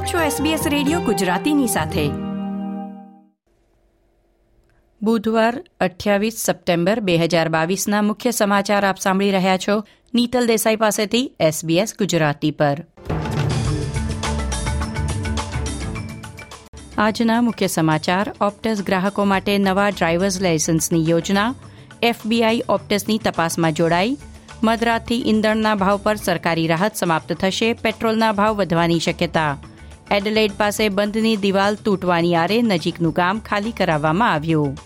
આપ 0.00 0.06
છો 0.06 0.18
SBS 0.18 0.68
radio 0.68 1.00
ગુજરાતીની 1.00 1.66
સાથે. 1.66 2.10
બુધવાર, 5.02 5.64
અઠ્યાવીસ 5.80 6.34
સપ્ટેમ્બર 6.34 7.00
બે 7.00 7.16
હજાર 7.16 7.48
બાવીસના 7.48 8.02
મુખ્ય 8.02 8.30
સમાચાર 8.30 8.84
આપ 8.84 8.98
સાંભળી 8.98 9.30
રહ્યા 9.30 9.56
છો 9.56 9.84
નીતલ 10.14 10.46
દેસાઈ 10.46 10.76
પાસેથી 10.76 11.32
SBS 11.42 11.94
ગુજરાતી 11.98 12.50
પર. 12.50 12.86
આજના 16.98 17.40
મુખ્ય 17.40 17.66
સમાચાર, 17.66 18.34
ઓપ્ટસ 18.40 18.84
ગ્રાહકો 18.84 19.24
માટે 19.24 19.58
નવા 19.58 19.88
ડ્રાઇવર્સ 19.88 20.40
લાયસન્સની 20.40 21.10
યોજના, 21.10 21.54
એફબીઆઈ 22.02 22.62
ઓપ્ટસની 22.68 23.18
તપાસમાં 23.18 23.72
જોડાઈ, 23.72 24.18
મધરાતથી 24.62 25.22
ઇંધણના 25.26 25.74
ભાવ 25.74 25.96
પર 25.96 26.16
સરકારી 26.16 26.66
રાહત 26.66 26.94
સમાપ્ત 26.94 27.32
થશે, 27.32 27.72
પેટ્રોલના 27.72 28.32
ભાવ 28.32 28.56
વધવાની 28.56 28.98
શક્યતા 28.98 29.58
એડલેઇડ 30.10 30.52
પાસે 30.58 30.88
બંધની 30.88 31.36
દિવાલ 31.36 31.74
તૂટવાની 31.74 32.34
આરે 32.34 32.62
નજીકનું 32.62 33.12
ગામ 33.12 33.40
ખાલી 33.40 33.72
કરાવવામાં 33.72 34.32
આવ્યું. 34.32 34.78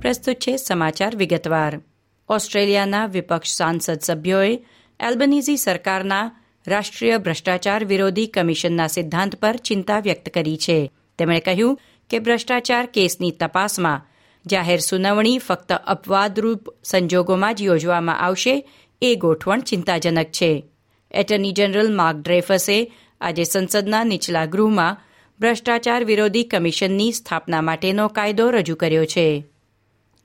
પ્રસ્તુત 0.00 0.36
છે 0.36 0.56
સમાચાર 0.56 1.16
વિગતવાર. 1.16 1.80
ઓસ્ટ્રેલિયાના 2.28 3.06
વિપક્ષ 3.06 3.56
સાંસદ 3.56 3.98
સભ્યોએ 4.00 4.64
એલ્બનીઝી 5.00 5.56
સરકારના 5.56 6.30
રાષ્ટ્રીય 6.66 7.18
ભ્રષ્ટાચાર 7.18 7.84
વિરોધી 7.84 8.26
કમિશનના 8.26 8.86
સિદ્ધાંત 8.86 9.36
પર 9.36 9.56
ચિંતા 9.56 9.98
વ્યક્ત 9.98 10.28
કરી 10.28 10.56
છે. 10.56 10.90
તેમણે 11.18 11.40
કહ્યું 11.40 11.80
કે 12.10 12.18
ભ્રષ્ટાચાર 12.18 12.86
કેસની 12.86 13.30
તપાસમાં 13.30 14.13
જાહેર 14.46 14.78
સુનાવણી 14.78 15.38
ફક્ત 15.38 15.72
અપવાદરૂપ 15.72 16.68
સંજોગોમાં 16.84 17.54
જ 17.54 17.62
યોજવામાં 17.62 18.20
આવશે, 18.20 18.68
એ 19.02 19.14
ગોઠવણ 19.14 19.60
ચિંતાજનક 19.60 20.26
છે. 20.26 20.64
એટર્ની 21.10 21.52
જનરલ 21.52 21.94
માર્ક 21.94 22.18
ડ્રેફસે 22.18 22.92
આજે 23.20 23.44
સંસદના 23.44 24.04
નીચલા 24.04 24.46
ગૃહમાં 24.46 24.96
ભ્રષ્ટાચાર 25.40 26.04
વિરોધી 26.04 26.44
કમિશનની 26.44 27.12
સ્થાપના 27.12 27.60
માટેનો 27.60 28.08
કાયદો 28.08 28.50
રજૂ 28.50 28.74
કર્યો 28.74 29.04
છે. 29.04 29.44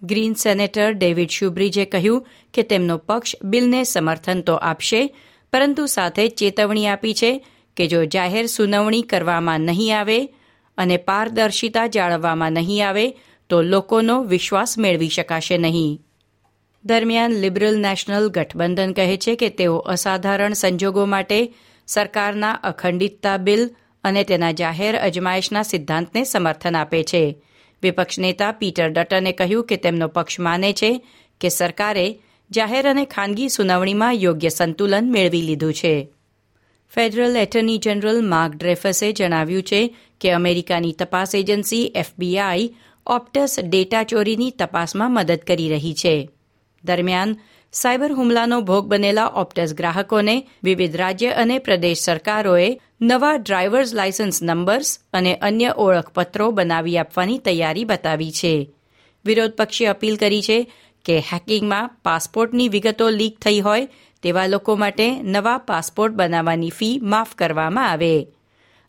ગ્રીન 0.03 0.33
સેનેટર 0.33 0.91
ડેવિડ 0.93 1.29
શુબ્રિજે 1.29 1.85
કહ્યું 1.85 2.25
કે 2.53 2.61
તેમનો 2.63 2.97
પક્ષ 2.97 3.35
બિલને 3.43 3.83
સમર્થન 3.83 4.41
તો 4.41 4.55
આપશે, 4.55 5.15
પરંતુ 5.53 5.85
સાથે 5.85 6.27
ચેતવણી 6.27 6.87
આપી 6.87 7.13
છે 7.13 7.45
કે 7.77 7.87
જો 7.87 8.05
જાહેર 8.05 8.45
સુનાવણી 8.45 9.01
કરવામાં 9.01 9.59
નહીં 9.59 9.99
આવે 9.99 10.19
અને 10.77 10.97
પારદર્શિતા 10.97 11.87
જાળવવામાં 11.87 12.51
નહીં 12.51 12.89
આવે 12.89 13.05
તો 13.49 13.61
લોકોનો 13.61 14.23
વિશ્વાસ 14.23 14.77
મેળવી 14.77 15.09
શકાશે 15.09 15.57
નહીં. 15.57 16.01
દરમિયાન 16.85 17.31
લિબરલ 17.31 17.77
નેશનલ 17.77 18.29
ગઠબંધન 18.29 18.91
કહે 18.91 19.17
છે 19.17 19.35
કે 19.35 19.49
તેઓ 19.49 19.77
અસાધારણ 19.77 20.53
સંજોગો 20.53 21.05
માટે 21.05 21.53
સરકારના 21.87 22.51
અખંડિતતા 22.51 23.37
બિલ 23.37 23.69
અને 24.03 24.23
તેના 24.23 24.51
જાહેર 24.51 24.99
અજમાયશના 24.99 25.61
સિદ્ધાંતને 25.61 26.23
સમર્થન 26.23 26.75
આપે 26.75 27.03
છે. 27.03 27.41
વિપક્ષ 27.83 28.19
નેતા 28.19 28.51
પીટર 28.51 28.89
ડટને 28.89 29.31
કહ્યું 29.31 29.63
કે 29.63 29.75
તેમનો 29.75 30.07
પક્ષ 30.07 30.39
માને 30.39 30.73
છે 30.73 31.05
કે 31.41 31.49
સરકારે 31.49 32.19
જાહેર 32.51 32.89
અને 32.89 33.05
ખાનગી 33.05 33.49
સુનાવણીમાં 33.49 34.13
યોગ્ય 34.13 34.49
સંતુલન 34.49 35.11
મેળવી 35.11 35.41
લીધું 35.41 35.73
છે. 35.73 36.11
ફેડરલ 36.95 37.35
એટર્ની 37.37 37.77
જનરલ 37.77 38.21
માર્ક 38.25 38.53
ડ્રેફસે 38.53 39.11
જણાવ્યું 39.11 39.63
છે 39.63 39.95
કે 40.21 40.31
અમેરિકાની 40.31 40.91
તપાસ 40.91 41.35
એજન્સી 41.35 41.91
એફબીઆઈ 41.95 42.75
ઓપ્ટસ 43.09 43.59
ડેટા 43.59 44.03
ચોરીની 44.03 44.51
તપાસમાં 44.51 45.13
મદદ 45.13 45.39
કરી 45.47 45.69
રહી 45.69 45.93
છે. 45.93 46.29
દરમિયાન, 46.83 47.37
સાયબર 47.73 48.11
હુમલાનો 48.11 48.61
ભોગ 48.61 48.87
બનેલા 48.87 49.25
ઓપ્ટસ 49.25 49.73
ગ્રાહકોને 49.73 50.47
વિવિધ 50.63 50.95
રાજ્ય 50.95 51.29
અને 51.29 51.59
પ્રદેશ 51.59 51.97
સરકારોએ 51.97 52.79
નવા 53.01 53.35
ડ્રાઇવર્સ 53.35 53.93
લાયસન્સ 53.93 54.43
નંબર્સ 54.43 54.99
અને 55.13 55.35
અન્ય 55.35 55.73
ઓળખપત્રો 55.77 56.51
બનાવી 56.51 56.97
આપવાની 56.97 57.37
તૈયારી 57.37 57.83
બતાવી 57.83 58.31
છે. 58.31 58.69
વિરોધ 59.25 59.51
પક્ષે 59.51 59.85
અપીલ 59.85 60.17
કરી 60.17 60.41
છે 60.41 60.71
કે 61.05 61.19
હેકિંગમાં 61.19 61.91
પાસપોર્ટની 62.03 62.69
વિગતો 62.69 63.09
લીક 63.09 63.39
થઈ 63.39 63.59
હોય 63.59 63.89
તેવા 64.23 64.47
લોકો 64.47 64.75
માટે 64.75 65.11
નવા 65.11 65.57
પાસપોર્ટ 65.57 66.13
બનાવવાની 66.13 66.69
ફી 66.69 66.99
માફ 67.03 67.35
કરવામાં 67.35 67.91
આવે. 67.91 68.27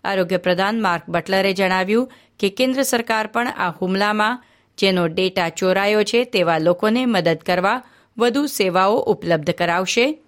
આરોગ્ય 0.05 0.37
પ્રધાન 0.37 0.83
માર્ક 0.83 1.03
બટલરે 1.09 1.53
જણાવ્યું 1.53 2.13
કે 2.41 2.49
કેન્દ્ર 2.49 2.83
સરકાર 2.83 3.27
પણ 3.27 3.49
આ 3.49 3.71
હુમલામાં, 3.83 4.45
જેનો 4.79 5.07
ડેટા 5.07 5.49
ચોરાયો 5.49 6.05
છે 6.05 6.25
તેવા 6.25 6.59
લોકોને 6.59 7.07
મદદ 7.07 7.39
કરવા 7.47 7.83
વધુ 8.19 8.47
સેવાઓ 8.47 8.97
ઉપલબ્ધ 8.97 9.51
કરાવશે. 9.51 10.19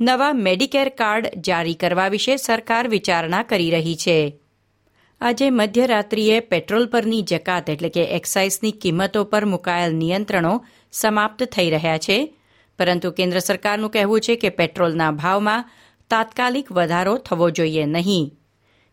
નવા 0.00 0.32
મેડિકેર 0.32 0.88
કાર્ડ 0.88 1.26
જારી 1.38 1.74
કરવા 1.74 2.08
વિશે 2.08 2.36
સરકાર 2.36 2.88
વિચારણા 2.88 3.42
કરી 3.42 3.70
રહી 3.70 3.96
છે. 3.96 4.38
આજે 5.20 5.50
મધ્યરાત્રિએ 5.50 6.40
પેટ્રોલ 6.40 6.86
પરની 6.86 7.22
જકાત 7.22 7.70
એટલે 7.70 7.88
કે 7.88 8.04
એક્સાઇઝની 8.04 8.72
કિંમતો 8.72 9.24
પર 9.24 9.44
મુકાયેલ 9.44 9.94
નિયંત્રણો 9.94 10.64
સમાપ્ત 10.92 11.44
થઈ 11.44 11.70
રહ્યા 11.70 11.98
છે. 11.98 12.34
પરંતુ 12.78 13.10
કેન્દ્ર 13.10 13.38
સરકારનું 13.38 13.90
કહેવું 13.90 14.20
છે 14.20 14.36
કે 14.36 14.48
પેટ્રોલના 14.48 15.10
ભાવમાં 15.10 15.70
તાત્કાલિક 16.10 16.72
વધારો 16.72 17.16
થવો 17.16 17.50
જોઈએ 17.50 17.86
નહીં. 17.86 18.32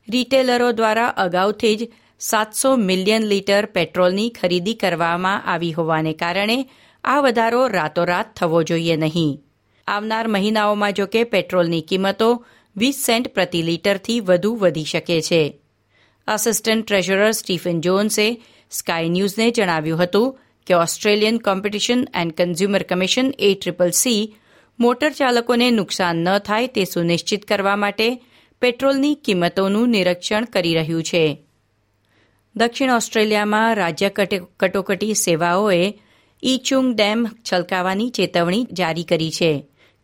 રિટેલરો 0.09 0.71
દ્વારા 0.71 1.07
અગાઉથી 1.07 1.75
જ 1.75 1.91
સાતસો 2.19 2.75
મિલિયન 2.75 3.23
લીટર 3.23 3.65
પેટ્રોલની 3.65 4.29
ખરીદી 4.29 4.73
કરવામાં 4.73 5.45
આવી 5.45 5.71
હોવાને 5.71 6.13
કારણે 6.13 6.69
આ 7.03 7.19
વધારો 7.19 7.67
રાતોરાત 7.67 8.33
થવો 8.35 8.63
જોઈએ 8.63 8.95
નહીં. 8.95 9.43
આવનાર 9.87 10.27
મહિનાઓમાં 10.27 10.93
જો 10.93 11.05
કે 11.05 11.23
પેટ્રોલની 11.23 11.81
કિંમતો 11.81 12.45
વીસ 12.77 12.95
સેન્ટ 12.95 13.27
પ્રતિ 13.27 13.61
લીટરથી 13.61 14.19
વધુ 14.19 14.55
વધી 14.55 14.83
શકે 14.83 15.21
છે. 15.21 15.59
આસિસ્ટન્ટ 16.27 16.85
ટ્રેઝરર 16.85 17.31
સ્ટીફન 17.31 17.81
જોન્સે 17.81 18.43
સ્કાય 18.71 19.09
ન્યૂઝને 19.09 19.51
જણાવ્યું 19.51 20.03
હતું 20.03 20.37
કે 20.67 20.73
Australian 20.73 21.37
competition 21.37 22.07
and 22.13 22.33
consumer 22.33 22.83
commission 22.83 23.33
A 23.39 23.55
triple 23.61 23.89
C 23.89 24.35
motor 24.79 25.09
ચાલકોને 25.09 25.71
નુકસાન 25.71 26.15
ન 26.15 26.37
થાય 26.37 26.67
તે 26.67 26.83
સુનિશ્ચિત 26.85 27.45
કરવા 27.45 27.75
માટે 27.75 28.23
પેટ્રોલની 28.63 29.15
કિંમતોનું 29.15 29.89
નિરીક્ષણ 29.89 30.45
કરી 30.45 30.75
રહ્યું 30.75 31.03
છે. 31.03 31.23
દક્ષિણ 32.55 32.91
ઓસ્ટ્રેલિયામાં 32.91 33.75
રાજ્ય 33.75 34.09
કટોકટી 34.59 35.13
સેવાઓએ 35.13 35.93
ઈચુંગ 36.43 36.95
ડેમ 36.95 37.25
છલકાવાની 37.53 38.09
ચેતવણી 38.09 38.67
જારી 38.71 39.03
કરી 39.03 39.31
છે. 39.31 39.51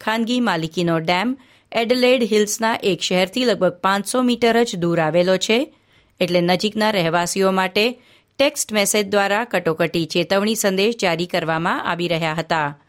ખાનગી 0.02 0.40
માલિકીનો 0.40 1.00
ડેમ 1.00 1.38
એડલેડ 1.72 2.24
હિલ્સના 2.24 2.80
એક 2.84 3.02
શહેરથી 3.02 3.46
લગભગ 3.46 3.72
પાંચસો 3.72 4.22
મીટર 4.22 4.64
જ 4.64 4.76
દૂર 4.76 5.00
આવેલો 5.00 5.38
છે, 5.38 5.74
એટલે 6.20 6.42
નજીકના 6.42 6.92
રહેવાસીઓ 6.92 7.52
માટે 7.52 7.86
ટેક્સ્ટ 8.38 8.74
મેસેજ 8.74 9.10
દ્વારા 9.10 9.44
કટોકટી 9.44 10.06
ચેતવણી 10.06 10.56
સંદેશ 10.56 10.96
જારી 11.02 11.26
કરવામાં 11.26 11.86
આવી 11.86 12.08
રહ્યા 12.08 12.34
હતા. 12.34 12.80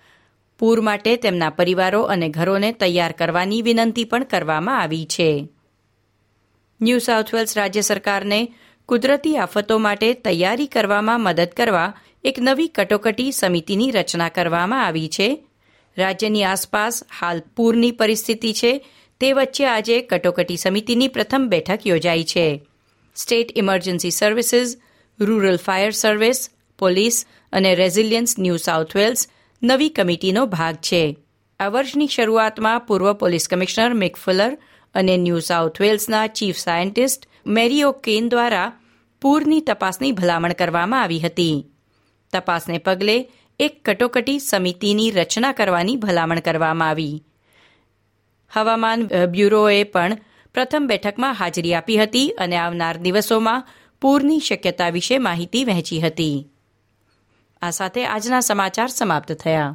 પૂર 0.58 0.80
માટે 0.80 1.16
તેમના 1.16 1.50
પરિવારો 1.50 2.02
અને 2.02 2.28
ઘરોને 2.28 2.72
તૈયાર 2.72 3.12
કરવાની 3.12 3.62
વિનંતી 3.62 4.04
પણ 4.04 4.24
કરવામાં 4.24 4.80
આવી 4.80 5.06
છે. 5.06 5.48
ન્યૂ 6.82 6.98
સાઉથ 6.98 7.34
વેલ્સ 7.34 7.56
રાજ્ય 7.56 7.80
સરકારને 7.80 8.52
કુદરતી 8.86 9.36
આફતો 9.36 9.78
માટે 9.78 10.12
તૈયારી 10.12 10.66
કરવામાં 10.66 11.20
મદદ 11.20 11.48
કરવા 11.56 11.92
એક 12.24 12.36
નવી 12.40 12.68
કટોકટી 12.68 13.32
સમિતિની 13.32 13.90
રચના 13.90 14.28
કરવામાં 14.28 14.86
આવી 14.86 15.08
છે. 15.08 15.44
રાજ્યની 15.98 16.44
આસપાસ 16.44 17.02
હાલ 17.20 17.42
પૂરની 17.56 17.90
પરિસ્થિતિ 17.90 18.52
છે. 18.52 18.86
તે 19.20 19.32
વચ્ચે 19.32 19.66
આજે 19.66 20.00
કટોકટી 20.00 20.56
સમિતિની 20.56 21.08
પ્રથમ 21.08 21.48
બેઠક 21.48 21.86
યોજાઈ 21.86 22.24
છે. 22.24 22.60
State 23.14 23.58
emergency 23.58 24.10
services, 24.10 24.76
rural 25.20 25.56
fire 25.56 25.90
service, 25.90 26.50
police 26.78 27.26
અને 27.52 27.74
રેઝિલિયન્સ 27.74 28.38
ન્યૂ 28.38 28.56
સાઉથ 28.56 28.96
વેલ્સ 28.96 29.28
નવી 29.62 29.88
કમિટીનો 29.88 30.46
ભાગ 30.46 30.74
છે. 30.74 31.16
આ 31.60 31.68
વર્ષની 31.68 32.06
શરૂઆતમાં 32.06 32.80
પૂર્વ 32.80 33.12
પોલીસ 33.12 33.48
કમિશનર 33.48 33.94
મિક 33.94 34.16
ફુલર 34.16 34.58
અને 34.94 35.16
ન્યૂ 35.16 35.40
સાઉથ 35.40 35.80
વેલ્સના 35.80 36.26
ચીફ 36.26 36.58
સાયન્ટિસ્ટ 36.58 37.28
મેરીઓ 37.46 37.92
કેન 37.92 38.28
દ્વારા 38.28 38.68
પૂરની 39.22 39.60
તપાસની 39.60 40.12
ભલામણ 40.12 40.52
કરવામાં 40.52 41.02
આવી 41.02 41.20
હતી. 41.20 41.56
તપાસને 42.32 42.78
પગલે 42.78 43.16
એક 43.60 43.74
કટોકટી 43.84 44.38
સમિતિની 44.38 45.10
રચના 45.10 45.52
કરવાની 45.52 45.96
ભલામણ 45.96 46.40
કરવામાં 46.40 46.88
આવી. 46.88 47.22
હવામાન 48.50 49.08
બ્યુરોએ 49.30 49.84
પણ 49.84 50.16
પ્રથમ 50.54 50.86
બેઠકમાં 50.86 51.34
હાજરી 51.34 51.74
આપી 51.74 51.98
હતી 51.98 52.28
અને 52.38 52.56
આવનાર 52.56 52.96
દિવસોમાં 52.96 53.66
પૂરની 54.00 54.40
શક્યતા 54.40 54.90
વિશે 54.90 55.18
માહિતી 55.18 55.64
વહેંચી 55.64 56.00
હતી. 56.00 56.36
આ 57.62 57.70
સાથે 57.70 58.06
આજના 58.06 58.40
સમાચાર 58.40 58.88
સમાપ્ત 58.88 59.32
થયા. 59.32 59.74